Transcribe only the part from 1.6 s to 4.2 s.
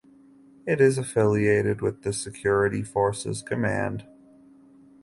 with the Security Forces Command.